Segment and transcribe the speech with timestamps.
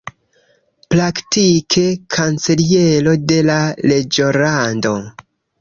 [0.93, 1.83] Praktike
[2.17, 3.61] kanceliero de la
[3.93, 4.99] reĝolando.